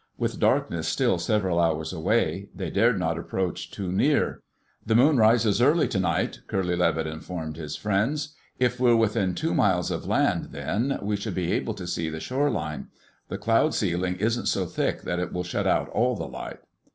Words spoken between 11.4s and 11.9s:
able to